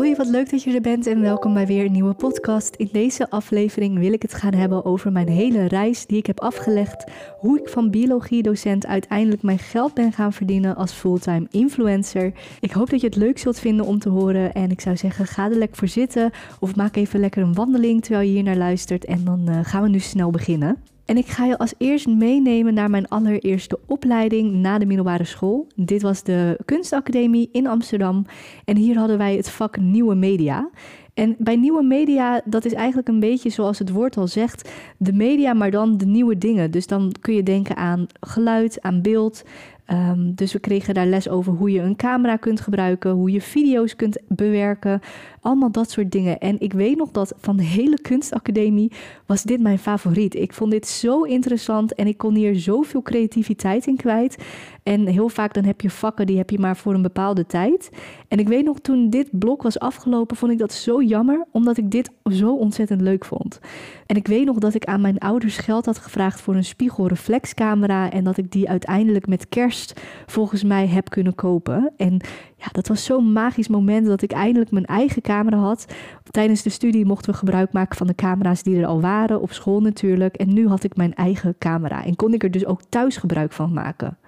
[0.00, 2.74] Hoi, wat leuk dat je er bent en welkom bij weer een nieuwe podcast.
[2.74, 6.40] In deze aflevering wil ik het gaan hebben over mijn hele reis die ik heb
[6.40, 7.04] afgelegd.
[7.38, 12.32] Hoe ik van biologiedocent uiteindelijk mijn geld ben gaan verdienen als fulltime influencer.
[12.60, 15.26] Ik hoop dat je het leuk zult vinden om te horen en ik zou zeggen
[15.26, 16.30] ga er lekker voor zitten
[16.60, 19.82] of maak even lekker een wandeling terwijl je hier naar luistert en dan uh, gaan
[19.82, 20.89] we nu snel beginnen.
[21.10, 25.66] En ik ga je als eerst meenemen naar mijn allereerste opleiding na de middelbare school.
[25.76, 28.26] Dit was de Kunstacademie in Amsterdam.
[28.64, 30.70] En hier hadden wij het vak Nieuwe Media.
[31.14, 35.12] En bij nieuwe media, dat is eigenlijk een beetje zoals het woord al zegt, de
[35.12, 36.70] media, maar dan de nieuwe dingen.
[36.70, 39.44] Dus dan kun je denken aan geluid, aan beeld,
[39.92, 43.40] Um, dus we kregen daar les over hoe je een camera kunt gebruiken, hoe je
[43.40, 45.00] video's kunt bewerken,
[45.40, 46.38] allemaal dat soort dingen.
[46.38, 48.92] En ik weet nog dat van de hele kunstacademie
[49.26, 50.34] was dit mijn favoriet.
[50.34, 54.36] Ik vond dit zo interessant en ik kon hier zoveel creativiteit in kwijt.
[54.82, 57.90] En heel vaak dan heb je vakken die heb je maar voor een bepaalde tijd.
[58.28, 61.76] En ik weet nog toen dit blok was afgelopen, vond ik dat zo jammer, omdat
[61.76, 63.60] ik dit zo ontzettend leuk vond.
[64.06, 68.10] En ik weet nog dat ik aan mijn ouders geld had gevraagd voor een spiegelreflexcamera
[68.10, 71.92] en dat ik die uiteindelijk met kerst volgens mij heb kunnen kopen.
[71.96, 72.20] En
[72.60, 75.86] ja, dat was zo'n magisch moment dat ik eindelijk mijn eigen camera had.
[76.30, 79.52] Tijdens de studie mochten we gebruik maken van de camera's die er al waren, op
[79.52, 80.36] school natuurlijk.
[80.36, 83.52] En nu had ik mijn eigen camera en kon ik er dus ook thuis gebruik
[83.52, 84.18] van maken.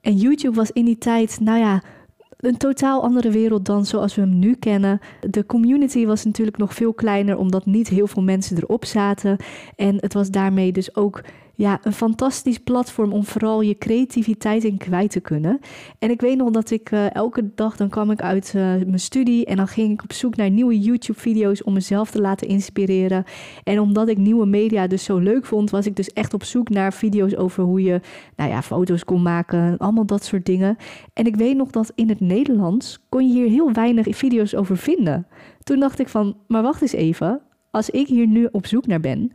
[0.00, 1.82] En YouTube was in die tijd, nou ja,
[2.36, 5.00] een totaal andere wereld dan zoals we hem nu kennen.
[5.30, 9.36] De community was natuurlijk nog veel kleiner, omdat niet heel veel mensen erop zaten.
[9.76, 11.22] En het was daarmee dus ook
[11.54, 15.60] ja, een fantastisch platform om vooral je creativiteit in kwijt te kunnen.
[15.98, 19.00] En ik weet nog dat ik uh, elke dag, dan kwam ik uit uh, mijn
[19.00, 23.24] studie en dan ging ik op zoek naar nieuwe YouTube-video's om mezelf te laten inspireren.
[23.64, 26.68] En omdat ik nieuwe media dus zo leuk vond, was ik dus echt op zoek
[26.68, 28.00] naar video's over hoe je,
[28.36, 30.76] nou ja, foto's kon maken, allemaal dat soort dingen.
[31.12, 34.76] En ik weet nog dat in het Nederlands kon je hier heel weinig video's over
[34.76, 35.26] vinden.
[35.62, 39.00] Toen dacht ik van, maar wacht eens even, als ik hier nu op zoek naar
[39.00, 39.32] ben,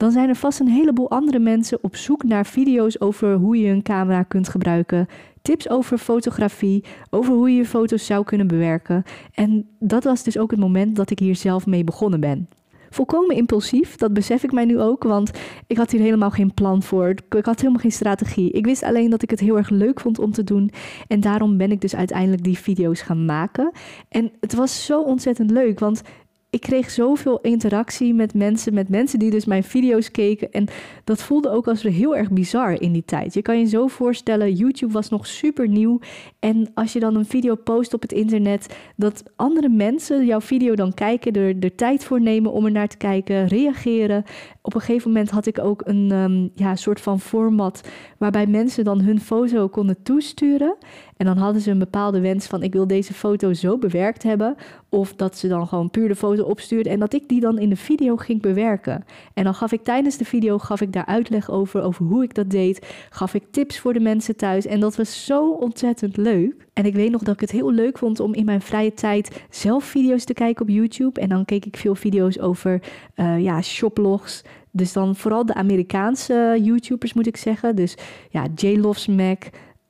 [0.00, 3.68] dan zijn er vast een heleboel andere mensen op zoek naar video's over hoe je
[3.68, 5.06] een camera kunt gebruiken,
[5.42, 9.02] tips over fotografie, over hoe je je foto's zou kunnen bewerken.
[9.34, 12.48] En dat was dus ook het moment dat ik hier zelf mee begonnen ben.
[12.90, 15.30] Volkomen impulsief, dat besef ik mij nu ook, want
[15.66, 17.08] ik had hier helemaal geen plan voor.
[17.08, 18.50] Ik had helemaal geen strategie.
[18.50, 20.70] Ik wist alleen dat ik het heel erg leuk vond om te doen.
[21.06, 23.72] En daarom ben ik dus uiteindelijk die video's gaan maken.
[24.08, 26.02] En het was zo ontzettend leuk, want
[26.50, 30.50] ik kreeg zoveel interactie met mensen, met mensen die dus mijn video's keken.
[30.52, 30.66] En
[31.04, 33.34] dat voelde ook als heel erg bizar in die tijd.
[33.34, 35.98] Je kan je zo voorstellen, YouTube was nog super nieuw.
[36.38, 40.74] En als je dan een video post op het internet, dat andere mensen jouw video
[40.74, 44.24] dan kijken, er, er tijd voor nemen om er naar te kijken, reageren.
[44.62, 48.84] Op een gegeven moment had ik ook een um, ja, soort van format waarbij mensen
[48.84, 50.76] dan hun foto konden toesturen.
[51.16, 54.56] En dan hadden ze een bepaalde wens van ik wil deze foto zo bewerkt hebben.
[54.90, 57.68] Of dat ze dan gewoon puur de foto opstuurden en dat ik die dan in
[57.68, 59.04] de video ging bewerken.
[59.34, 62.34] En dan gaf ik tijdens de video gaf ik daar uitleg over, over hoe ik
[62.34, 62.86] dat deed.
[63.10, 64.66] Gaf ik tips voor de mensen thuis.
[64.66, 66.66] En dat was zo ontzettend leuk.
[66.72, 69.44] En ik weet nog dat ik het heel leuk vond om in mijn vrije tijd
[69.50, 71.20] zelf video's te kijken op YouTube.
[71.20, 72.82] En dan keek ik veel video's over
[73.16, 74.42] uh, ja, shoplogs.
[74.70, 77.76] Dus dan vooral de Amerikaanse YouTubers moet ik zeggen.
[77.76, 77.96] Dus
[78.30, 79.42] ja, J Loves Mac,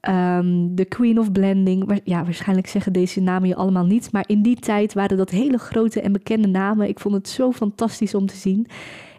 [0.08, 2.00] Um, de Queen of Blending.
[2.04, 4.12] Ja, waarschijnlijk zeggen deze namen je allemaal niet.
[4.12, 6.88] Maar in die tijd waren dat hele grote en bekende namen.
[6.88, 8.66] Ik vond het zo fantastisch om te zien.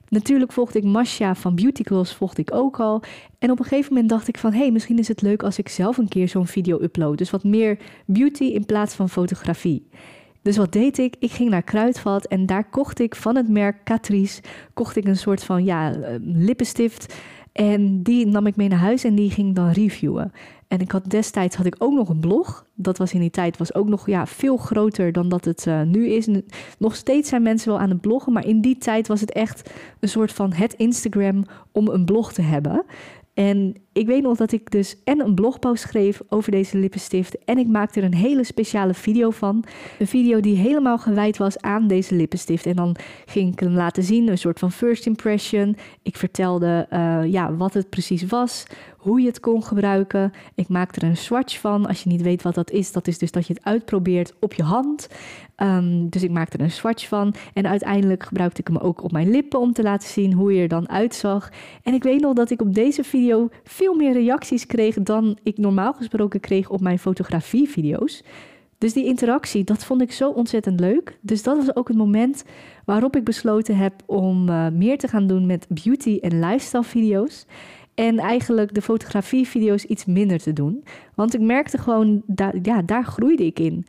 [0.08, 3.04] Natuurlijk volgde ik Masha van Beauty Gloss, volgde ik ook al.
[3.40, 4.52] En op een gegeven moment dacht ik van...
[4.52, 7.18] hé, hey, misschien is het leuk als ik zelf een keer zo'n video upload.
[7.18, 9.88] Dus wat meer beauty in plaats van fotografie.
[10.42, 11.16] Dus wat deed ik?
[11.20, 14.42] Ik ging naar Kruidvat en daar kocht ik van het merk Catrice...
[14.74, 17.16] kocht ik een soort van, ja, eh, lippenstift...
[17.52, 20.32] En die nam ik mee naar huis en die ging dan reviewen.
[20.72, 22.66] En ik had destijds had ik ook nog een blog.
[22.76, 25.82] Dat was in die tijd was ook nog ja, veel groter dan dat het uh,
[25.82, 26.28] nu is.
[26.78, 29.72] Nog steeds zijn mensen wel aan het bloggen, maar in die tijd was het echt
[30.00, 32.86] een soort van het Instagram om een blog te hebben.
[33.34, 37.44] En ik weet nog dat ik dus en een blogpost schreef over deze lippenstift.
[37.46, 39.64] En ik maakte er een hele speciale video van.
[40.00, 42.66] Een video die helemaal gewijd was aan deze lippenstift.
[42.66, 42.96] En dan
[43.26, 45.78] ging ik hem laten zien, een soort van first impression.
[46.02, 48.66] Ik vertelde uh, ja, wat het precies was,
[48.98, 50.32] hoe je het kon gebruiken.
[50.56, 51.86] Ik maakte er een swatch van.
[51.86, 54.54] Als je niet weet wat dat is, dat is dus dat je het uitprobeert op
[54.54, 55.08] je hand.
[55.58, 57.34] Um, dus ik maakte er een swatch van.
[57.54, 60.62] En uiteindelijk gebruikte ik hem ook op mijn lippen om te laten zien hoe je
[60.62, 61.50] er dan uitzag.
[61.84, 63.50] En ik weet nog dat ik op deze video
[63.82, 68.24] veel meer reacties kreeg dan ik normaal gesproken kreeg op mijn fotografievideo's.
[68.78, 71.18] Dus die interactie, dat vond ik zo ontzettend leuk.
[71.22, 72.44] Dus dat was ook het moment
[72.86, 77.46] waarop ik besloten heb om uh, meer te gaan doen met beauty en lifestyle video's.
[77.96, 80.84] En eigenlijk de fotografievideo's iets minder te doen.
[81.16, 83.86] Want ik merkte gewoon, da ja, daar groeide ik in.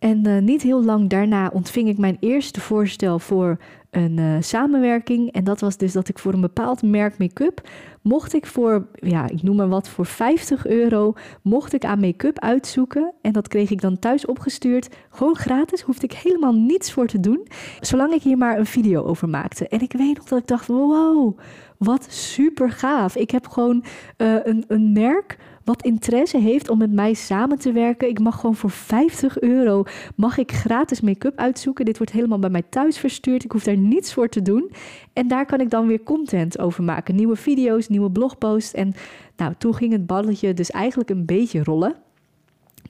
[0.00, 3.58] En uh, niet heel lang daarna ontving ik mijn eerste voorstel voor
[3.90, 5.32] een uh, samenwerking.
[5.32, 7.68] En dat was dus dat ik voor een bepaald merk make-up
[8.02, 11.12] mocht ik voor, ja, ik noem maar wat, voor 50 euro
[11.42, 13.12] mocht ik aan make-up uitzoeken.
[13.22, 14.88] En dat kreeg ik dan thuis opgestuurd.
[15.10, 17.46] Gewoon gratis, hoefde ik helemaal niets voor te doen.
[17.80, 19.68] Zolang ik hier maar een video over maakte.
[19.68, 21.38] En ik weet nog dat ik dacht, wow,
[21.78, 23.16] wat super gaaf.
[23.16, 23.84] Ik heb gewoon
[24.16, 25.38] uh, een, een merk
[25.70, 28.08] wat interesse heeft om met mij samen te werken.
[28.08, 29.84] Ik mag gewoon voor 50 euro
[30.16, 31.84] mag ik gratis make-up uitzoeken.
[31.84, 33.44] Dit wordt helemaal bij mij thuis verstuurd.
[33.44, 34.70] Ik hoef daar niets voor te doen.
[35.12, 37.14] En daar kan ik dan weer content over maken.
[37.14, 38.74] Nieuwe video's, nieuwe blogposts.
[38.74, 38.94] En
[39.36, 41.94] nou, toen ging het balletje dus eigenlijk een beetje rollen.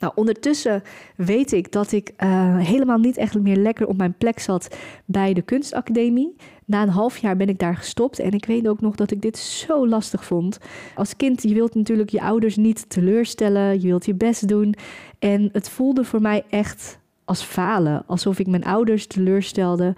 [0.01, 0.83] Nou, ondertussen
[1.17, 5.33] weet ik dat ik uh, helemaal niet echt meer lekker op mijn plek zat bij
[5.33, 6.37] de kunstacademie.
[6.65, 9.23] Na een half jaar ben ik daar gestopt en ik weet ook nog dat ik
[9.23, 10.59] dit zo lastig vond.
[10.95, 14.75] Als kind, je wilt natuurlijk je ouders niet teleurstellen, je wilt je best doen.
[15.19, 19.95] En het voelde voor mij echt als falen, alsof ik mijn ouders teleurstelde.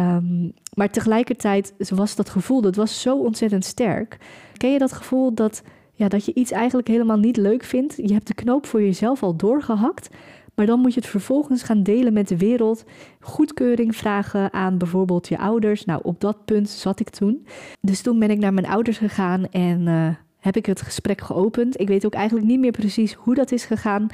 [0.00, 4.18] Um, maar tegelijkertijd was dat gevoel, dat was zo ontzettend sterk.
[4.56, 5.62] Ken je dat gevoel dat
[5.94, 7.96] ja, dat je iets eigenlijk helemaal niet leuk vindt.
[7.96, 10.08] Je hebt de knoop voor jezelf al doorgehakt.
[10.54, 12.84] Maar dan moet je het vervolgens gaan delen met de wereld.
[13.20, 15.84] Goedkeuring vragen aan bijvoorbeeld je ouders.
[15.84, 17.46] Nou, op dat punt zat ik toen.
[17.80, 20.08] Dus toen ben ik naar mijn ouders gegaan en uh,
[20.38, 21.80] heb ik het gesprek geopend.
[21.80, 24.06] Ik weet ook eigenlijk niet meer precies hoe dat is gegaan.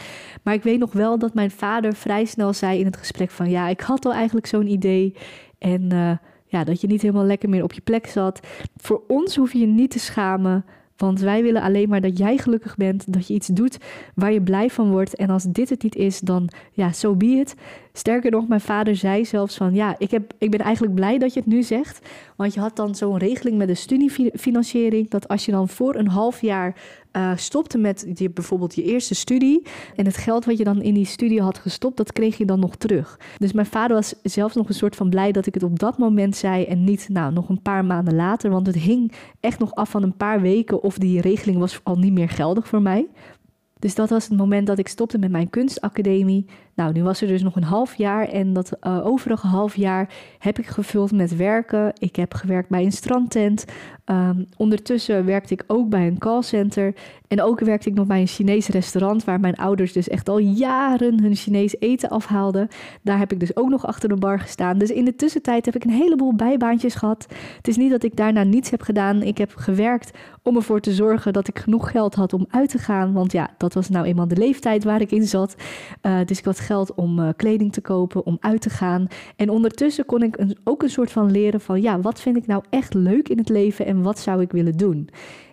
[0.42, 3.50] Maar ik weet nog wel dat mijn vader vrij snel zei in het gesprek van...
[3.50, 5.14] ja, ik had al eigenlijk zo'n idee.
[5.58, 6.12] En uh,
[6.46, 8.40] ja, dat je niet helemaal lekker meer op je plek zat.
[8.76, 10.64] Voor ons hoef je je niet te schamen.
[11.00, 13.78] Want wij willen alleen maar dat jij gelukkig bent, dat je iets doet
[14.14, 15.14] waar je blij van wordt.
[15.14, 17.54] En als dit het niet is, dan ja, so be it.
[17.92, 21.34] Sterker nog, mijn vader zei zelfs van ja, ik, heb, ik ben eigenlijk blij dat
[21.34, 22.08] je het nu zegt.
[22.36, 25.10] Want je had dan zo'n regeling met de studiefinanciering.
[25.10, 26.76] Dat als je dan voor een half jaar
[27.12, 29.66] uh, stopte met je, bijvoorbeeld je eerste studie.
[29.96, 32.60] En het geld wat je dan in die studie had gestopt, dat kreeg je dan
[32.60, 33.20] nog terug.
[33.38, 35.98] Dus mijn vader was zelfs nog een soort van blij dat ik het op dat
[35.98, 36.64] moment zei.
[36.64, 38.50] En niet nou, nog een paar maanden later.
[38.50, 41.96] Want het hing echt nog af van een paar weken of die regeling was al
[41.96, 43.08] niet meer geldig voor mij.
[43.80, 46.46] Dus dat was het moment dat ik stopte met mijn kunstacademie.
[46.74, 50.08] Nou, nu was er dus nog een half jaar en dat uh, overige half jaar
[50.38, 51.92] heb ik gevuld met werken.
[51.98, 53.64] Ik heb gewerkt bij een strandtent.
[54.06, 56.94] Um, ondertussen werkte ik ook bij een callcenter.
[57.28, 60.38] En ook werkte ik nog bij een Chinees restaurant waar mijn ouders dus echt al
[60.38, 62.68] jaren hun Chinees eten afhaalden.
[63.02, 64.78] Daar heb ik dus ook nog achter de bar gestaan.
[64.78, 67.26] Dus in de tussentijd heb ik een heleboel bijbaantjes gehad.
[67.56, 69.22] Het is niet dat ik daarna niets heb gedaan.
[69.22, 72.78] Ik heb gewerkt om ervoor te zorgen dat ik genoeg geld had om uit te
[72.78, 73.12] gaan.
[73.12, 75.54] Want ja, dat was nou eenmaal de leeftijd waar ik in zat.
[76.02, 79.06] Uh, dus ik had geld om uh, kleding te kopen, om uit te gaan.
[79.36, 82.46] En ondertussen kon ik een, ook een soort van leren van ja, wat vind ik
[82.46, 85.08] nou echt leuk in het leven en wat zou ik willen doen.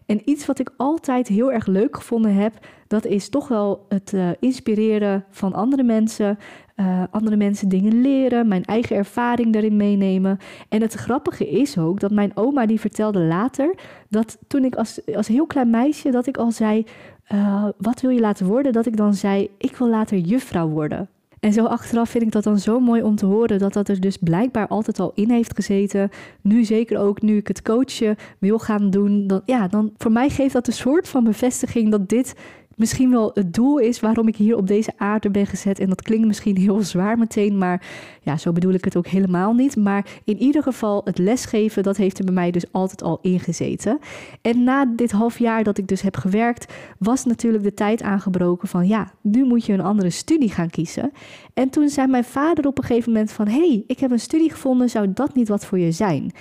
[0.07, 2.53] En iets wat ik altijd heel erg leuk gevonden heb,
[2.87, 6.37] dat is toch wel het uh, inspireren van andere mensen.
[6.75, 10.37] Uh, andere mensen dingen leren, mijn eigen ervaring daarin meenemen.
[10.69, 13.75] En het grappige is ook dat mijn oma die vertelde later
[14.09, 16.85] dat toen ik als, als heel klein meisje dat ik al zei,
[17.33, 18.73] uh, wat wil je laten worden?
[18.73, 21.09] Dat ik dan zei, ik wil later juffrouw worden.
[21.39, 23.99] En zo achteraf vind ik dat dan zo mooi om te horen dat dat er
[23.99, 26.09] dus blijkbaar altijd al in heeft gezeten.
[26.41, 29.27] Nu zeker ook nu ik het coachen wil gaan doen.
[29.27, 32.35] Dan, ja, dan voor mij geeft dat een soort van bevestiging dat dit
[32.77, 35.79] misschien wel het doel is waarom ik hier op deze aarde ben gezet.
[35.79, 37.85] En dat klinkt misschien heel zwaar meteen, maar
[38.21, 39.75] ja, zo bedoel ik het ook helemaal niet.
[39.75, 43.99] Maar in ieder geval, het lesgeven, dat heeft er bij mij dus altijd al ingezeten.
[44.41, 48.67] En na dit half jaar dat ik dus heb gewerkt, was natuurlijk de tijd aangebroken
[48.67, 51.11] van ja, nu moet je een andere studie gaan kiezen.
[51.53, 54.51] En toen zei mijn vader op een gegeven moment van hey, ik heb een studie
[54.51, 56.31] gevonden, zou dat niet wat voor je zijn?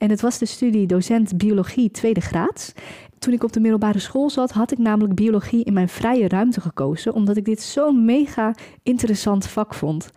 [0.00, 2.74] En het was de studie docent biologie tweede graad.
[3.20, 6.60] Toen ik op de middelbare school zat, had ik namelijk biologie in mijn vrije ruimte
[6.60, 10.10] gekozen, omdat ik dit zo'n mega interessant vak vond.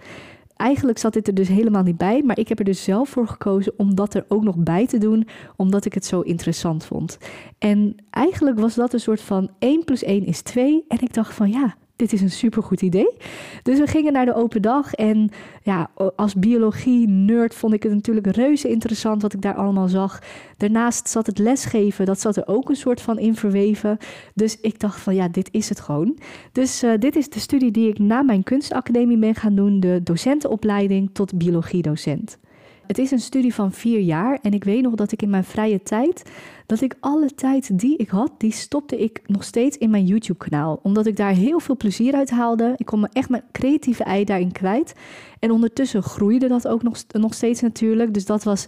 [0.56, 3.28] Eigenlijk zat dit er dus helemaal niet bij, maar ik heb er dus zelf voor
[3.28, 7.18] gekozen om dat er ook nog bij te doen, omdat ik het zo interessant vond.
[7.58, 10.86] En eigenlijk was dat een soort van 1 plus 1 is 2.
[10.88, 13.18] En ik dacht van ja, dit is een supergoed idee.
[13.64, 14.94] Dus we gingen naar de open dag.
[14.94, 15.30] En
[15.64, 20.20] ja, als biologie-nerd vond ik het natuurlijk reuze interessant wat ik daar allemaal zag.
[20.58, 23.98] Daarnaast zat het lesgeven, dat zat er ook een soort van in verweven.
[24.34, 26.18] Dus ik dacht van ja, dit is het gewoon.
[26.52, 29.80] Dus uh, dit is de studie die ik na mijn kunstacademie ben gaan doen.
[29.80, 32.38] De docentenopleiding tot biologiedocent.
[32.88, 35.44] Het is een studie van vier jaar en ik weet nog dat ik in mijn
[35.44, 36.24] vrije tijd,
[36.66, 40.50] dat ik alle tijd die ik had, die stopte ik nog steeds in mijn YouTube
[40.50, 40.80] kanaal.
[40.84, 42.74] Omdat ik daar heel veel plezier uit haalde.
[42.78, 44.94] Ik kon me echt mijn creatieve ei daarin kwijt.
[45.40, 48.14] En ondertussen groeide dat ook nog, nog steeds natuurlijk.
[48.14, 48.68] Dus dat was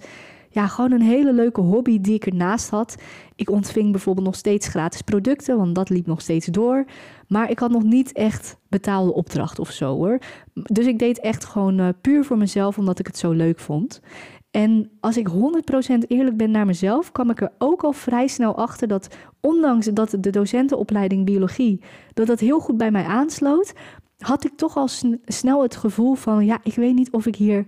[0.55, 2.95] ja, gewoon een hele leuke hobby die ik ernaast had.
[3.35, 6.85] Ik ontving bijvoorbeeld nog steeds gratis producten, want dat liep nog steeds door.
[7.27, 10.19] Maar ik had nog niet echt betaalde opdracht of zo hoor.
[10.53, 14.01] Dus ik deed echt gewoon uh, puur voor mezelf, omdat ik het zo leuk vond.
[14.51, 15.33] En als ik 100%
[16.07, 20.17] eerlijk ben naar mezelf, kwam ik er ook al vrij snel achter dat, ondanks dat
[20.19, 21.81] de docentenopleiding biologie,
[22.13, 23.73] dat dat heel goed bij mij aansloot,
[24.17, 24.87] had ik toch al
[25.25, 27.65] snel het gevoel van, ja, ik weet niet of ik hier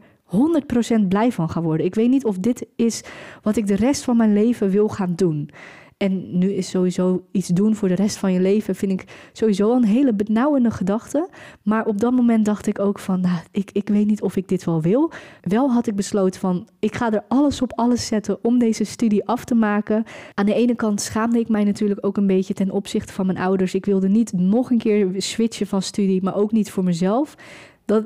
[1.01, 1.85] 100% blij van ga worden.
[1.85, 3.03] Ik weet niet of dit is
[3.41, 5.49] wat ik de rest van mijn leven wil gaan doen.
[5.97, 9.75] En nu is sowieso iets doen voor de rest van je leven, vind ik sowieso
[9.75, 11.29] een hele benauwende gedachte.
[11.63, 14.47] Maar op dat moment dacht ik ook van, nou, ik, ik weet niet of ik
[14.47, 15.11] dit wel wil.
[15.41, 19.25] Wel had ik besloten van, ik ga er alles op alles zetten om deze studie
[19.25, 20.03] af te maken.
[20.33, 23.37] Aan de ene kant schaamde ik mij natuurlijk ook een beetje ten opzichte van mijn
[23.37, 23.73] ouders.
[23.73, 27.35] Ik wilde niet nog een keer switchen van studie, maar ook niet voor mezelf.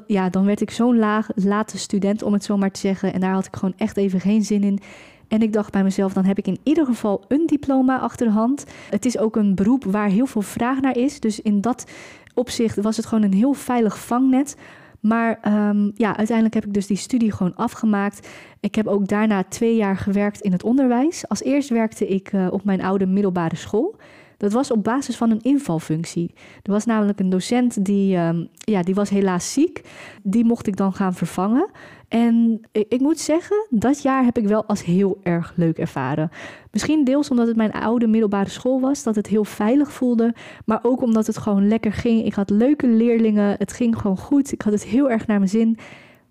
[0.08, 0.98] Ja, dan werd ik zo'n
[1.36, 3.14] late student, om het zo maar te zeggen.
[3.14, 4.80] En daar had ik gewoon echt even geen zin in.
[5.28, 8.34] En ik dacht bij mezelf, dan heb ik in ieder geval een diploma achter de
[8.34, 8.66] hand.
[8.90, 11.20] Het is ook een beroep waar heel veel vraag naar is.
[11.20, 11.86] Dus in dat
[12.34, 14.56] opzicht was het gewoon een heel veilig vangnet.
[15.00, 18.28] Maar um, ja, uiteindelijk heb ik dus die studie gewoon afgemaakt.
[18.60, 21.28] Ik heb ook daarna twee jaar gewerkt in het onderwijs.
[21.28, 23.96] Als eerst werkte ik uh, op mijn oude middelbare school.
[24.42, 26.34] Dat was op basis van een invalfunctie.
[26.64, 29.82] Er was namelijk een docent die, um, ja, die was helaas ziek.
[30.24, 31.70] Die mocht ik dan gaan vervangen.
[32.08, 36.30] En ik, moet zeggen, dat jaar heb ik wel als heel erg leuk ervaren.
[36.72, 40.34] Misschien deels omdat het mijn oude middelbare school was, dat het heel veilig voelde.
[40.66, 42.26] Maar ook omdat het gewoon lekker ging.
[42.26, 44.52] Ik had leuke leerlingen, het ging gewoon goed.
[44.52, 45.78] Ik had het heel erg naar mijn zin.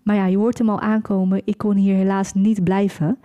[0.03, 1.41] Maar ja, je hoort hem al aankomen.
[1.45, 3.17] Ik kon hier helaas niet blijven.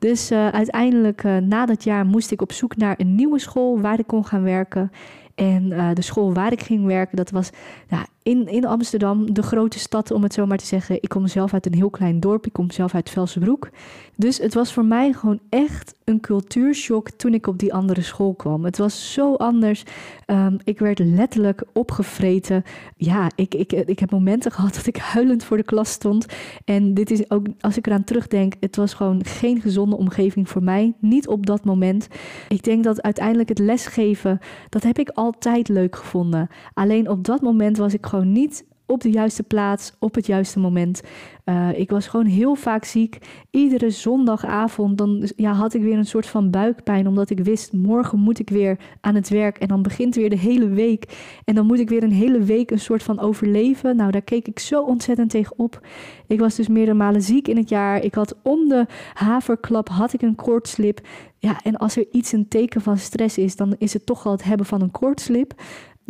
[0.00, 3.80] Dus uh, uiteindelijk, uh, na dat jaar, moest ik op zoek naar een nieuwe school
[3.80, 4.92] waar ik kon gaan werken.
[5.34, 7.50] En uh, de school waar ik ging werken, dat was
[7.88, 11.02] ja, in, in Amsterdam, de grote stad om het zo maar te zeggen.
[11.02, 13.70] Ik kom zelf uit een heel klein dorp, ik kom zelf uit Velsenbroek.
[14.16, 18.34] Dus het was voor mij gewoon echt een cultuurshock toen ik op die andere school
[18.34, 18.64] kwam.
[18.64, 19.84] Het was zo anders.
[20.26, 22.62] Um, ik werd letterlijk opgevreten.
[22.96, 26.26] Ja, ik, ik, ik heb momenten gehad dat ik huilend voor de klas stond.
[26.64, 30.62] En dit is ook, als ik eraan terugdenk, het was gewoon geen gezonde omgeving voor
[30.62, 30.94] mij.
[30.98, 32.08] Niet op dat moment.
[32.48, 36.48] Ik denk dat uiteindelijk het lesgeven, dat heb ik altijd leuk gevonden.
[36.74, 40.58] Alleen op dat moment was ik gewoon niet op de juiste plaats, op het juiste
[40.58, 41.00] moment.
[41.44, 43.18] Uh, ik was gewoon heel vaak ziek.
[43.50, 48.18] Iedere zondagavond dan, ja, had ik weer een soort van buikpijn, omdat ik wist, morgen
[48.18, 49.58] moet ik weer aan het werk.
[49.58, 51.04] En dan begint weer de hele week.
[51.44, 53.96] En dan moet ik weer een hele week een soort van overleven.
[53.96, 55.86] Nou, daar keek ik zo ontzettend tegen op.
[56.26, 58.04] Ik was dus meerdere malen ziek in het jaar.
[58.04, 61.00] Ik had om de haverklap had ik een koortslip.
[61.38, 64.32] Ja, en als er iets een teken van stress is, dan is het toch al
[64.32, 65.54] het hebben van een koortslip.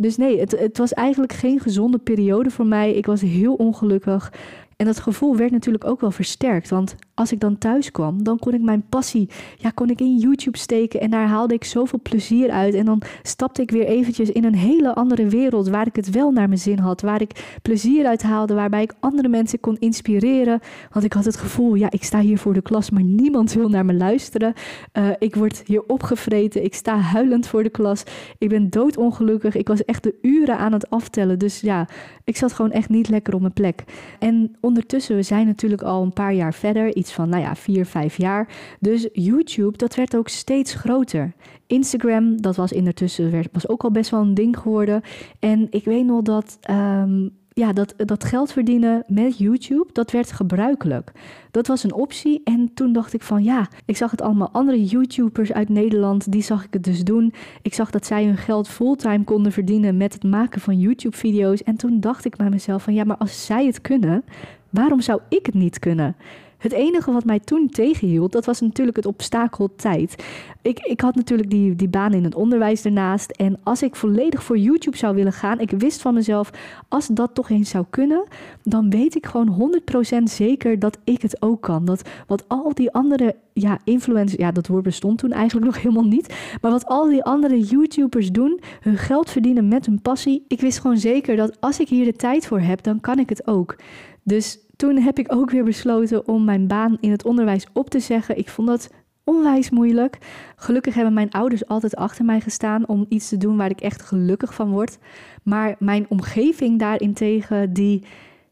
[0.01, 2.93] Dus nee, het, het was eigenlijk geen gezonde periode voor mij.
[2.93, 4.33] Ik was heel ongelukkig.
[4.81, 6.69] En dat gevoel werd natuurlijk ook wel versterkt.
[6.69, 10.17] Want als ik dan thuis kwam, dan kon ik mijn passie, ja, kon ik in
[10.17, 11.01] YouTube steken.
[11.01, 12.73] En daar haalde ik zoveel plezier uit.
[12.73, 15.69] En dan stapte ik weer eventjes in een hele andere wereld.
[15.69, 17.01] Waar ik het wel naar mijn zin had.
[17.01, 18.53] Waar ik plezier uit haalde.
[18.53, 20.59] Waarbij ik andere mensen kon inspireren.
[20.91, 23.69] Want ik had het gevoel, ja, ik sta hier voor de klas, maar niemand wil
[23.69, 24.53] naar me luisteren.
[24.93, 26.63] Uh, ik word hier opgevreten.
[26.63, 28.03] Ik sta huilend voor de klas.
[28.37, 29.55] Ik ben doodongelukkig.
[29.55, 31.39] Ik was echt de uren aan het aftellen.
[31.39, 31.87] Dus ja,
[32.23, 33.83] ik zat gewoon echt niet lekker op mijn plek.
[34.19, 37.85] En ondertussen, we zijn natuurlijk al een paar jaar verder, iets van, nou ja, vier,
[37.85, 38.47] vijf jaar.
[38.79, 41.33] Dus YouTube, dat werd ook steeds groter.
[41.67, 45.01] Instagram, dat was ondertussen, werd, was ook al best wel een ding geworden.
[45.39, 50.31] En ik weet nog dat um, ja, dat, dat geld verdienen met YouTube, dat werd
[50.31, 51.11] gebruikelijk.
[51.51, 54.85] Dat was een optie en toen dacht ik van ja, ik zag het allemaal andere
[54.85, 57.33] YouTubers uit Nederland, die zag ik het dus doen.
[57.61, 61.63] Ik zag dat zij hun geld fulltime konden verdienen met het maken van YouTube-video's.
[61.63, 64.23] En toen dacht ik bij mezelf van ja, maar als zij het kunnen,
[64.71, 66.15] waarom zou ik het niet kunnen?
[66.61, 70.23] Het enige wat mij toen tegenhield, dat was natuurlijk het obstakel tijd.
[70.61, 73.31] Ik, ik had natuurlijk die, die baan in het onderwijs ernaast.
[73.31, 76.49] En als ik volledig voor YouTube zou willen gaan, ik wist van mezelf,
[76.87, 78.23] als dat toch eens zou kunnen,
[78.63, 79.81] dan weet ik gewoon
[80.19, 81.85] 100% zeker dat ik het ook kan.
[81.85, 86.07] Dat wat al die andere ja, influencers, ja, dat woord bestond toen eigenlijk nog helemaal
[86.07, 86.35] niet.
[86.61, 90.45] Maar wat al die andere YouTubers doen, hun geld verdienen met hun passie.
[90.47, 93.29] Ik wist gewoon zeker dat als ik hier de tijd voor heb, dan kan ik
[93.29, 93.75] het ook.
[94.23, 97.99] Dus toen heb ik ook weer besloten om mijn baan in het onderwijs op te
[97.99, 98.37] zeggen.
[98.37, 98.89] Ik vond dat
[99.23, 100.17] onwijs moeilijk.
[100.55, 104.01] Gelukkig hebben mijn ouders altijd achter mij gestaan om iets te doen waar ik echt
[104.01, 104.97] gelukkig van word.
[105.43, 108.03] Maar mijn omgeving daarentegen, die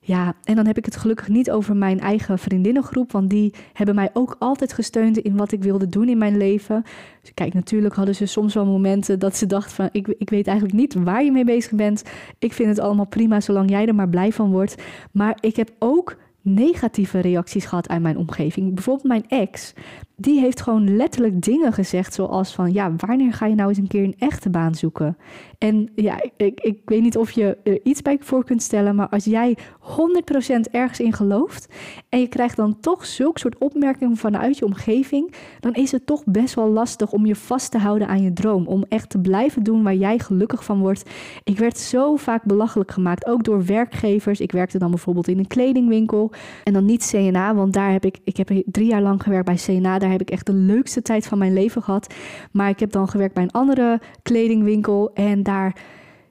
[0.10, 3.96] ja, en dan heb ik het gelukkig niet over mijn eigen vriendinnengroep, want die hebben
[3.96, 6.84] mij ook altijd gesteund in wat ik wilde doen in mijn leven.
[7.22, 10.48] Dus kijk, natuurlijk hadden ze soms wel momenten dat ze dachten van, ik, ik weet
[10.48, 12.04] eigenlijk niet waar je mee bezig bent.
[12.40, 14.76] Ik vind het allemaal prima zolang jij er maar blij van wordt.
[15.12, 18.74] Maar ik heb ook negatieve reacties gehad uit mijn omgeving.
[18.74, 19.74] Bijvoorbeeld mijn ex,
[20.16, 23.88] die heeft gewoon letterlijk dingen gezegd zoals van ja, wanneer ga je nou eens een
[23.88, 25.18] keer een echte baan zoeken?
[25.58, 29.10] En ja, ik, ik weet niet of je er iets bij voor kunt stellen, maar
[29.10, 29.92] als jij 100%
[30.72, 31.68] ergens in gelooft
[32.10, 36.24] en je krijgt dan toch zulke soort opmerkingen vanuit je omgeving, dan is het toch
[36.26, 39.64] best wel lastig om je vast te houden aan je droom, om echt te blijven
[39.64, 41.10] doen waar jij gelukkig van wordt.
[41.44, 44.40] Ik werd zo vaak belachelijk gemaakt, ook door werkgevers.
[44.40, 46.29] Ik werkte dan bijvoorbeeld in een kledingwinkel
[46.64, 49.60] en dan niet CNA, want daar heb ik, ik heb drie jaar lang gewerkt bij
[49.66, 52.14] CNA, daar heb ik echt de leukste tijd van mijn leven gehad.
[52.52, 55.76] Maar ik heb dan gewerkt bij een andere kledingwinkel en daar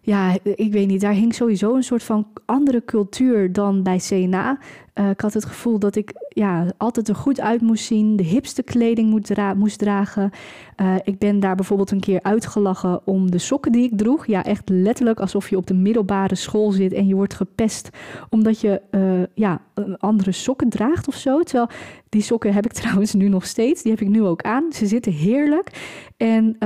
[0.09, 4.59] ja, ik weet niet, daar hing sowieso een soort van andere cultuur dan bij CNA.
[4.99, 8.23] Uh, ik had het gevoel dat ik ja, altijd er goed uit moest zien, de
[8.23, 10.31] hipste kleding moet dra moest dragen.
[10.81, 14.27] Uh, ik ben daar bijvoorbeeld een keer uitgelachen om de sokken die ik droeg.
[14.27, 17.89] Ja, echt letterlijk alsof je op de middelbare school zit en je wordt gepest
[18.31, 19.61] omdat je uh, ja,
[19.99, 21.43] andere sokken draagt of zo.
[21.43, 21.69] Terwijl
[22.09, 23.83] die sokken heb ik trouwens nu nog steeds.
[23.83, 24.73] Die heb ik nu ook aan.
[24.73, 25.71] Ze zitten heerlijk.
[26.17, 26.57] En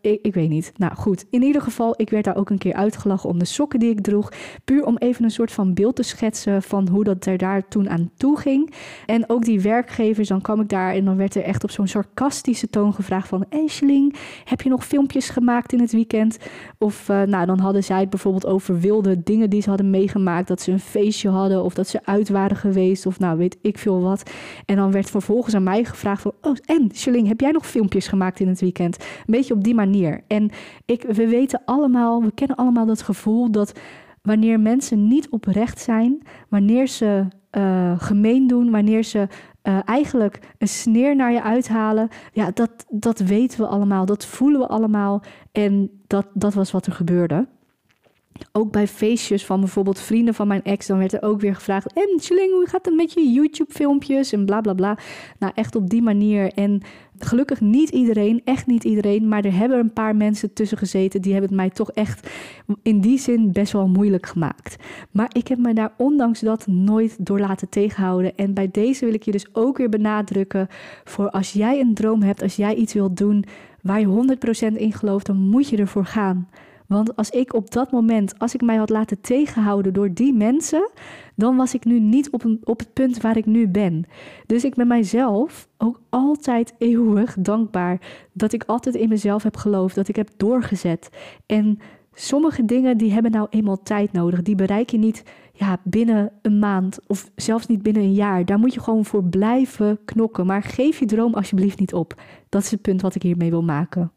[0.00, 0.72] ik, ik, weet niet.
[0.76, 3.78] Nou goed, in ieder geval, ik werd daar ook een keer uitgelachen om de sokken
[3.78, 4.32] die ik droeg.
[4.64, 7.90] Puur om even een soort van beeld te schetsen van hoe dat er daar toen
[7.90, 8.72] aan toe ging.
[9.06, 11.86] En ook die werkgevers, dan kwam ik daar en dan werd er echt op zo'n
[11.86, 13.44] sarcastische toon gevraagd van...
[13.48, 16.38] Enscheling, heb je nog filmpjes gemaakt in het weekend?
[16.78, 20.48] Of uh, nou, dan hadden zij het bijvoorbeeld over wilde dingen die ze hadden meegemaakt.
[20.48, 23.78] Dat ze een feestje hadden of dat ze uit waren geweest of nou weet ik
[23.78, 24.30] veel wat.
[24.64, 26.32] En dan werd vervolgens aan mij gevraagd van...
[26.40, 28.96] Oh, en Sheling, heb jij nog filmpjes gemaakt in het weekend?
[28.98, 30.20] Een beetje op die manier.
[30.26, 30.50] En
[30.84, 33.72] ik, we weten allemaal, we kennen allemaal dat gevoel dat
[34.24, 39.28] wanneer mensen niet oprecht zijn, wanneer ze uh, gemeen doen, wanneer ze
[39.62, 42.08] uh, eigenlijk een sneer naar je uithalen.
[42.32, 45.22] Ja, dat, dat weten we allemaal, dat voelen we allemaal.
[45.52, 47.46] En dat, dat was wat er gebeurde.
[48.52, 51.92] Ook bij feestjes van bijvoorbeeld vrienden van mijn ex, dan werd er ook weer gevraagd:
[51.92, 54.32] En Chilling, hoe gaat het met je YouTube-filmpjes?
[54.32, 54.98] En bla bla bla.
[55.38, 56.52] Nou, echt op die manier.
[56.52, 56.82] En
[57.18, 61.32] gelukkig niet iedereen, echt niet iedereen, maar er hebben een paar mensen tussen gezeten die
[61.32, 62.30] hebben het mij toch echt
[62.82, 64.76] in die zin best wel moeilijk gemaakt.
[65.10, 68.36] Maar ik heb me daar ondanks dat nooit door laten tegenhouden.
[68.36, 70.68] En bij deze wil ik je dus ook weer benadrukken
[71.04, 73.44] voor als jij een droom hebt, als jij iets wilt doen
[73.82, 74.36] waar je
[74.72, 76.48] 100% in gelooft, dan moet je ervoor gaan.
[76.86, 80.90] Want als ik op dat moment, als ik mij had laten tegenhouden door die mensen,
[81.34, 84.04] dan was ik nu niet op, op het punt waar ik nu ben.
[84.46, 88.00] Dus ik ben mijzelf ook altijd eeuwig dankbaar
[88.32, 91.08] dat ik altijd in mezelf heb geloofd, dat ik heb doorgezet.
[91.46, 91.78] En
[92.12, 94.42] sommige dingen die hebben nou eenmaal tijd nodig.
[94.42, 98.44] Die bereik je niet ja, binnen een maand of zelfs niet binnen een jaar.
[98.44, 100.46] Daar moet je gewoon voor blijven knokken.
[100.46, 102.22] Maar geef je droom alsjeblieft niet op.
[102.48, 104.12] Dat is het punt wat ik hiermee wil maken.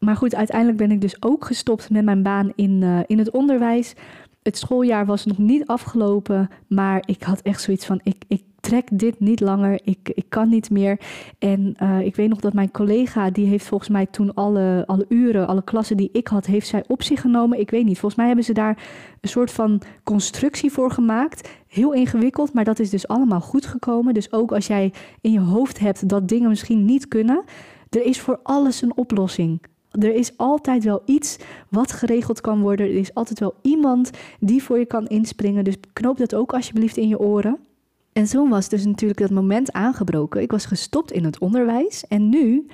[0.00, 3.30] Maar goed, uiteindelijk ben ik dus ook gestopt met mijn baan in, uh, in het
[3.30, 3.94] onderwijs.
[4.42, 8.88] Het schooljaar was nog niet afgelopen, maar ik had echt zoiets van: ik, ik trek
[8.92, 11.00] dit niet langer, ik, ik kan niet meer.
[11.38, 15.04] En uh, ik weet nog dat mijn collega, die heeft volgens mij toen alle, alle
[15.08, 17.60] uren, alle klassen die ik had, heeft zij op zich genomen.
[17.60, 18.82] Ik weet niet, volgens mij hebben ze daar
[19.20, 21.48] een soort van constructie voor gemaakt.
[21.66, 24.14] Heel ingewikkeld, maar dat is dus allemaal goed gekomen.
[24.14, 27.44] Dus ook als jij in je hoofd hebt dat dingen misschien niet kunnen,
[27.90, 29.60] er is voor alles een oplossing.
[29.90, 32.86] Er is altijd wel iets wat geregeld kan worden.
[32.86, 35.64] Er is altijd wel iemand die voor je kan inspringen.
[35.64, 37.58] Dus knoop dat ook alsjeblieft in je oren.
[38.12, 40.42] En zo was dus natuurlijk dat moment aangebroken.
[40.42, 42.66] Ik was gestopt in het onderwijs en nu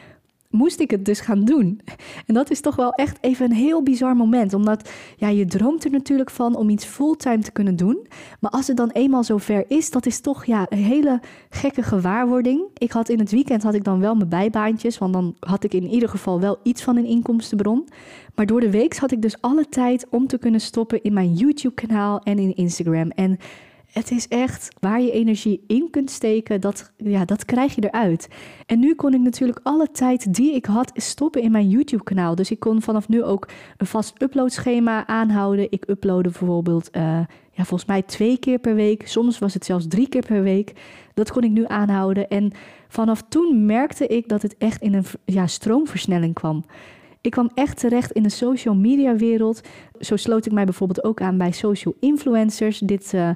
[0.57, 1.81] moest ik het dus gaan doen.
[2.27, 4.55] En dat is toch wel echt even een heel bizar moment.
[4.55, 8.07] Omdat ja, je droomt er natuurlijk van om iets fulltime te kunnen doen.
[8.41, 12.63] Maar als het dan eenmaal zover is, dat is toch ja, een hele gekke gewaarwording.
[12.75, 14.99] Ik had in het weekend had ik dan wel mijn bijbaantjes.
[14.99, 17.89] Want dan had ik in ieder geval wel iets van een inkomstenbron.
[18.35, 21.35] Maar door de week had ik dus alle tijd om te kunnen stoppen in mijn
[21.35, 23.11] YouTube kanaal en in Instagram.
[23.11, 23.39] En
[23.97, 28.29] het is echt waar je energie in kunt steken, dat, ja, dat krijg je eruit.
[28.67, 32.35] En nu kon ik natuurlijk alle tijd die ik had stoppen in mijn YouTube-kanaal.
[32.35, 35.71] Dus ik kon vanaf nu ook een vast uploadschema aanhouden.
[35.71, 37.03] Ik uploadde bijvoorbeeld, uh,
[37.53, 39.09] ja, volgens mij twee keer per week.
[39.09, 40.73] Soms was het zelfs drie keer per week.
[41.15, 42.29] Dat kon ik nu aanhouden.
[42.29, 42.53] En
[42.89, 46.65] vanaf toen merkte ik dat het echt in een ja, stroomversnelling kwam.
[47.21, 49.61] Ik kwam echt terecht in de social media wereld.
[50.01, 52.79] Zo sloot ik mij bijvoorbeeld ook aan bij social influencers.
[52.79, 53.31] Dit uh,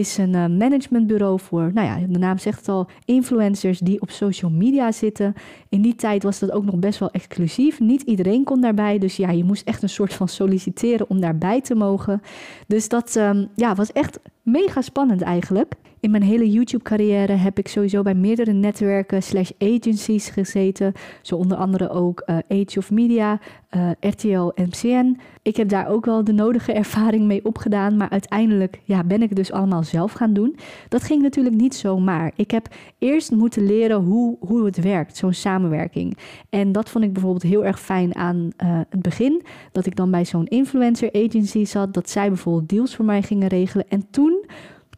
[0.00, 4.10] is een uh, managementbureau voor, nou ja, de naam zegt het al, influencers die op
[4.10, 5.34] social media zitten.
[5.68, 7.80] In die tijd was dat ook nog best wel exclusief.
[7.80, 11.60] Niet iedereen kon daarbij, dus ja, je moest echt een soort van solliciteren om daarbij
[11.60, 12.22] te mogen.
[12.66, 15.74] Dus dat um, ja, was echt mega spannend eigenlijk.
[16.00, 20.92] In mijn hele YouTube-carrière heb ik sowieso bij meerdere netwerken slash agencies gezeten.
[21.22, 25.18] Zo onder andere ook uh, Age of Media, uh, RTL, MCN.
[25.42, 27.96] Ik heb daar ook wel de nodige ervaring mee opgedaan.
[27.96, 30.56] Maar uiteindelijk ja, ben ik het dus allemaal zelf gaan doen.
[30.88, 32.32] Dat ging natuurlijk niet zomaar.
[32.36, 36.16] Ik heb eerst moeten leren hoe, hoe het werkt, zo'n samenwerking.
[36.50, 39.42] En dat vond ik bijvoorbeeld heel erg fijn aan uh, het begin.
[39.72, 41.94] Dat ik dan bij zo'n influencer agency zat.
[41.94, 43.88] Dat zij bijvoorbeeld deals voor mij gingen regelen.
[43.88, 44.44] En toen,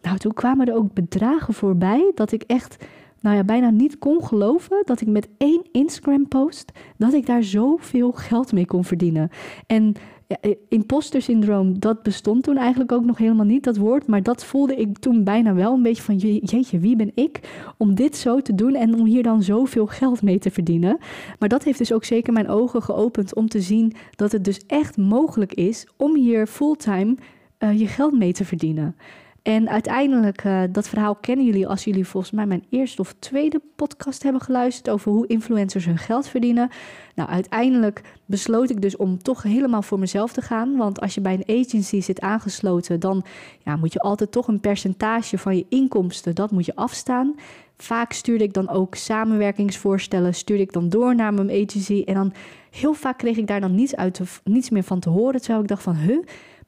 [0.03, 2.13] nou, toen kwamen er ook bedragen voorbij.
[2.15, 2.85] Dat ik echt
[3.21, 7.43] nou ja, bijna niet kon geloven dat ik met één Instagram post dat ik daar
[7.43, 9.31] zoveel geld mee kon verdienen.
[9.67, 9.95] En
[10.27, 14.07] ja, imposter syndroom, dat bestond toen eigenlijk ook nog helemaal niet, dat woord.
[14.07, 17.41] Maar dat voelde ik toen bijna wel een beetje van, jeetje, wie ben ik
[17.77, 20.99] om dit zo te doen en om hier dan zoveel geld mee te verdienen.
[21.39, 24.61] Maar dat heeft dus ook zeker mijn ogen geopend om te zien dat het dus
[24.67, 27.15] echt mogelijk is om hier fulltime
[27.59, 28.97] uh, je geld mee te verdienen.
[29.43, 33.61] En uiteindelijk, uh, dat verhaal kennen jullie als jullie volgens mij mijn eerste of tweede
[33.77, 36.71] podcast hebben geluisterd over hoe influencers hun geld verdienen.
[37.15, 40.77] Nou, uiteindelijk besloot ik dus om toch helemaal voor mezelf te gaan.
[40.77, 43.25] Want als je bij een agency zit aangesloten, dan
[43.65, 47.35] ja, moet je altijd toch een percentage van je inkomsten, dat moet je afstaan.
[47.77, 52.03] Vaak stuurde ik dan ook samenwerkingsvoorstellen, stuurde ik dan door naar mijn agency.
[52.07, 52.33] En dan
[52.71, 55.41] heel vaak kreeg ik daar dan niets, uit niets meer van te horen.
[55.41, 56.19] Terwijl ik dacht van, huh,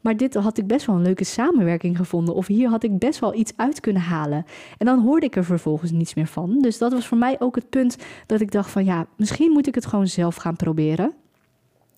[0.04, 2.34] maar dit had ik best wel een leuke samenwerking gevonden.
[2.34, 4.44] Of hier had ik best wel iets uit kunnen halen.
[4.78, 6.58] En dan hoorde ik er vervolgens niets meer van.
[6.60, 9.66] Dus dat was voor mij ook het punt dat ik dacht van ja, misschien moet
[9.66, 11.14] ik het gewoon zelf gaan proberen.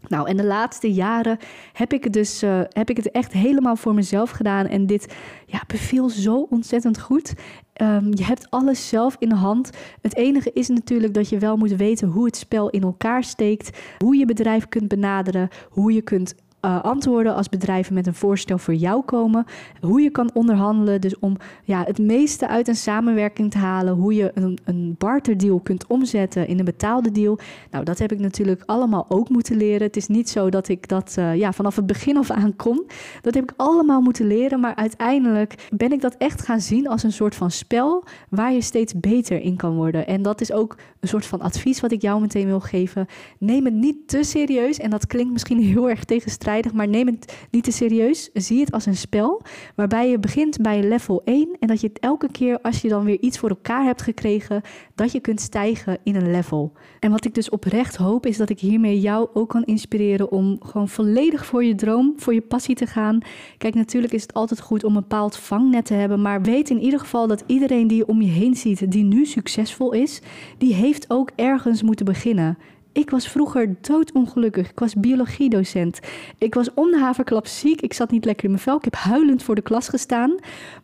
[0.08, 1.38] Nou, en de laatste jaren
[1.72, 4.66] heb ik het dus uh, heb ik het echt helemaal voor mezelf gedaan.
[4.66, 5.14] En dit
[5.46, 7.34] ja, beviel zo ontzettend goed.
[7.82, 9.70] Um, je hebt alles zelf in de hand.
[10.00, 13.78] Het enige is natuurlijk dat je wel moet weten hoe het spel in elkaar steekt.
[13.98, 15.48] Hoe je bedrijf kunt benaderen.
[15.70, 16.34] Hoe je kunt
[16.66, 19.44] uh, antwoorden als bedrijven met een voorstel voor jou komen.
[19.80, 23.94] Hoe je kan onderhandelen, dus om ja, het meeste uit een samenwerking te halen.
[23.94, 27.38] Hoe je een, een barterdeal kunt omzetten in een betaalde deal.
[27.70, 29.86] Nou, dat heb ik natuurlijk allemaal ook moeten leren.
[29.86, 32.86] Het is niet zo dat ik dat uh, ja, vanaf het begin af aan kon.
[33.22, 34.60] Dat heb ik allemaal moeten leren.
[34.60, 38.60] Maar uiteindelijk ben ik dat echt gaan zien als een soort van spel waar je
[38.60, 40.06] steeds beter in kan worden.
[40.06, 43.06] En dat is ook een soort van advies wat ik jou meteen wil geven.
[43.38, 44.78] Neem het niet te serieus.
[44.78, 48.30] En dat klinkt misschien heel erg tegenstrijdig maar neem het niet te serieus.
[48.32, 49.42] Zie het als een spel
[49.74, 53.04] waarbij je begint bij level 1 en dat je het elke keer als je dan
[53.04, 54.62] weer iets voor elkaar hebt gekregen,
[54.94, 56.72] dat je kunt stijgen in een level.
[57.00, 60.56] En wat ik dus oprecht hoop is dat ik hiermee jou ook kan inspireren om
[60.60, 63.18] gewoon volledig voor je droom, voor je passie te gaan.
[63.58, 66.80] Kijk, natuurlijk is het altijd goed om een bepaald vangnet te hebben, maar weet in
[66.80, 70.20] ieder geval dat iedereen die je om je heen ziet, die nu succesvol is,
[70.58, 72.58] die heeft ook ergens moeten beginnen.
[72.96, 74.70] Ik was vroeger doodongelukkig.
[74.70, 76.00] Ik was biologiedocent.
[76.38, 77.80] Ik was om de haverklap ziek.
[77.80, 78.76] Ik zat niet lekker in mijn vel.
[78.76, 80.34] Ik heb huilend voor de klas gestaan.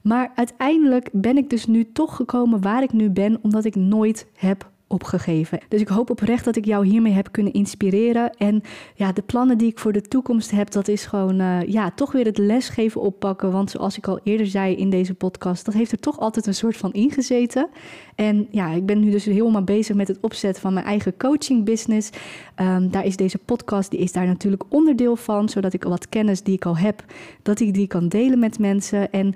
[0.02, 4.26] Maar uiteindelijk ben ik dus nu toch gekomen waar ik nu ben, omdat ik nooit
[4.34, 5.60] heb opgegeven.
[5.68, 8.36] Dus ik hoop oprecht dat ik jou hiermee heb kunnen inspireren.
[8.36, 8.62] En
[8.94, 12.12] ja, de plannen die ik voor de toekomst heb, dat is gewoon uh, ja, toch
[12.12, 13.52] weer het lesgeven oppakken.
[13.52, 16.54] Want zoals ik al eerder zei in deze podcast, dat heeft er toch altijd een
[16.54, 17.68] soort van ingezeten.
[18.14, 21.64] En ja, ik ben nu dus helemaal bezig met het opzetten van mijn eigen coaching
[21.64, 22.10] business.
[22.60, 26.42] Um, daar is deze podcast, die is daar natuurlijk onderdeel van, zodat ik wat kennis
[26.42, 27.04] die ik al heb,
[27.42, 29.12] dat ik die kan delen met mensen.
[29.12, 29.34] En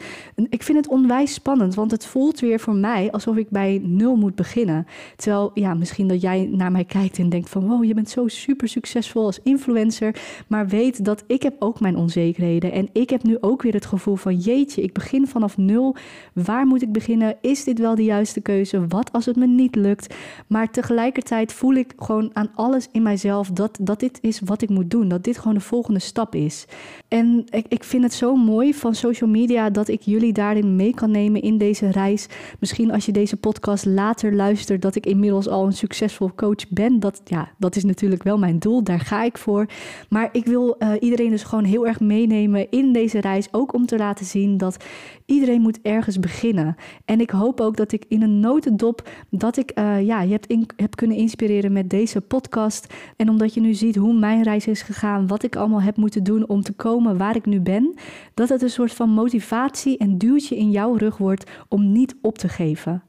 [0.48, 4.16] ik vind het onwijs spannend, want het voelt weer voor mij alsof ik bij nul
[4.16, 4.86] moet beginnen.
[5.16, 8.28] Terwijl ja, misschien dat jij naar mij kijkt en denkt van wow, je bent zo
[8.28, 10.16] super succesvol als influencer.
[10.46, 12.72] Maar weet dat ik heb ook mijn onzekerheden.
[12.72, 15.96] En ik heb nu ook weer het gevoel van jeetje, ik begin vanaf nul.
[16.32, 17.36] Waar moet ik beginnen?
[17.40, 18.86] Is dit wel de juiste keuze?
[18.86, 20.14] Wat als het me niet lukt?
[20.46, 24.68] Maar tegelijkertijd voel ik gewoon aan alles in mijzelf dat, dat dit is wat ik
[24.68, 25.08] moet doen.
[25.08, 26.64] Dat dit gewoon de volgende stap is.
[27.08, 30.94] En ik, ik vind het zo mooi van social media dat ik jullie daarin mee
[30.94, 32.26] kan nemen in deze reis.
[32.60, 35.06] Misschien als je deze podcast later luistert, dat ik
[35.36, 37.00] inmiddels al een succesvol coach ben.
[37.00, 39.66] Dat, ja, dat is natuurlijk wel mijn doel, daar ga ik voor.
[40.08, 43.48] Maar ik wil uh, iedereen dus gewoon heel erg meenemen in deze reis.
[43.50, 44.84] Ook om te laten zien dat
[45.26, 46.76] iedereen moet ergens beginnen.
[47.04, 50.46] En ik hoop ook dat ik in een notendop dat ik uh, ja, je hebt,
[50.46, 52.94] in, heb kunnen inspireren met deze podcast.
[53.16, 56.24] En omdat je nu ziet hoe mijn reis is gegaan, wat ik allemaal heb moeten
[56.24, 57.94] doen om te komen waar ik nu ben,
[58.34, 62.38] dat het een soort van motivatie en duwtje in jouw rug wordt om niet op
[62.38, 63.02] te geven.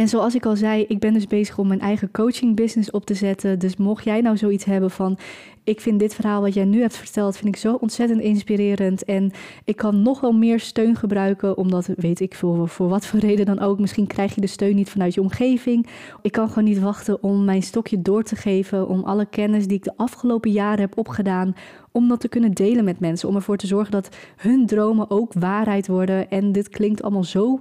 [0.00, 3.06] En zoals ik al zei, ik ben dus bezig om mijn eigen coaching business op
[3.06, 3.58] te zetten.
[3.58, 5.18] Dus mocht jij nou zoiets hebben van,
[5.64, 9.04] ik vind dit verhaal wat jij nu hebt verteld, vind ik zo ontzettend inspirerend.
[9.04, 9.30] En
[9.64, 13.46] ik kan nog wel meer steun gebruiken, omdat weet ik voor, voor wat voor reden
[13.46, 13.78] dan ook.
[13.78, 15.86] Misschien krijg je de steun niet vanuit je omgeving.
[16.22, 19.76] Ik kan gewoon niet wachten om mijn stokje door te geven, om alle kennis die
[19.76, 21.54] ik de afgelopen jaren heb opgedaan,
[21.92, 23.28] om dat te kunnen delen met mensen.
[23.28, 26.30] Om ervoor te zorgen dat hun dromen ook waarheid worden.
[26.30, 27.60] En dit klinkt allemaal zo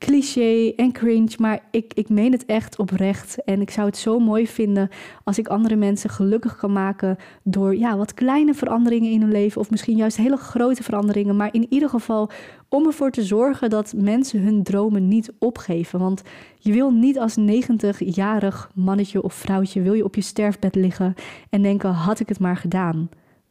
[0.00, 3.44] cliché en cringe, maar ik, ik meen het echt oprecht.
[3.44, 4.88] En ik zou het zo mooi vinden
[5.24, 9.60] als ik andere mensen gelukkig kan maken door ja, wat kleine veranderingen in hun leven,
[9.60, 12.30] of misschien juist hele grote veranderingen, maar in ieder geval
[12.68, 15.98] om ervoor te zorgen dat mensen hun dromen niet opgeven.
[15.98, 16.22] Want
[16.58, 21.14] je wil niet als 90-jarig mannetje of vrouwtje wil je op je sterfbed liggen
[21.50, 23.08] en denken: had ik het maar gedaan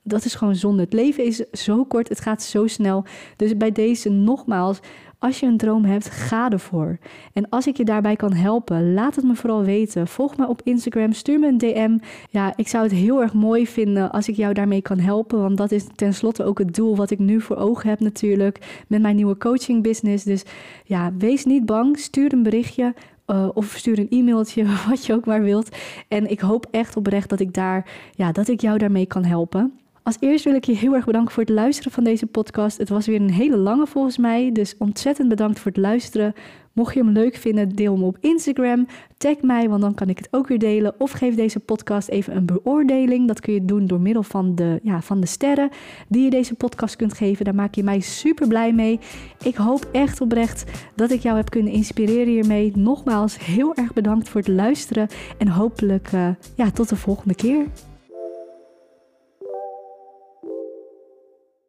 [0.09, 0.83] dat is gewoon zonde.
[0.83, 3.03] Het leven is zo kort, het gaat zo snel.
[3.35, 4.79] Dus bij deze nogmaals,
[5.19, 6.97] als je een droom hebt, ga ervoor.
[7.33, 10.07] En als ik je daarbij kan helpen, laat het me vooral weten.
[10.07, 11.97] Volg me op Instagram, stuur me een DM.
[12.29, 15.39] Ja, ik zou het heel erg mooi vinden als ik jou daarmee kan helpen.
[15.39, 18.83] Want dat is tenslotte ook het doel wat ik nu voor ogen heb natuurlijk.
[18.87, 20.23] Met mijn nieuwe coaching business.
[20.23, 20.43] Dus
[20.83, 21.97] ja, wees niet bang.
[21.97, 22.93] Stuur een berichtje.
[23.27, 25.75] Uh, of stuur een e-mailtje, wat je ook maar wilt.
[26.07, 29.79] En ik hoop echt oprecht dat ik daar, ja, dat ik jou daarmee kan helpen.
[30.09, 32.77] Als eerst wil ik je heel erg bedanken voor het luisteren van deze podcast.
[32.77, 36.33] Het was weer een hele lange volgens mij, dus ontzettend bedankt voor het luisteren.
[36.73, 38.87] Mocht je hem leuk vinden, deel hem op Instagram.
[39.17, 40.93] Tag mij, want dan kan ik het ook weer delen.
[40.97, 43.27] Of geef deze podcast even een beoordeling.
[43.27, 45.69] Dat kun je doen door middel van de, ja, van de sterren
[46.07, 47.45] die je deze podcast kunt geven.
[47.45, 48.99] Daar maak je mij super blij mee.
[49.43, 50.63] Ik hoop echt oprecht
[50.95, 52.71] dat ik jou heb kunnen inspireren hiermee.
[52.75, 55.07] Nogmaals, heel erg bedankt voor het luisteren.
[55.37, 57.65] En hopelijk uh, ja, tot de volgende keer.